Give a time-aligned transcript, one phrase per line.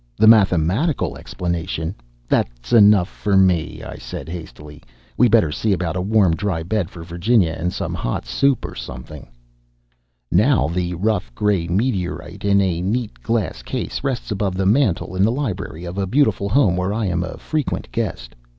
[0.17, 1.93] The mathematical explanation"
[2.27, 4.81] "That's enough for me!" I said hastily.
[5.15, 8.73] "We better see about a warm, dry bed for Virginia, and some hot soup or
[8.73, 9.27] something."
[10.31, 15.21] Now the rough gray meteorite, in a neat glass case, rests above the mantel in
[15.21, 18.33] the library of a beautiful home where I am a frequent guest.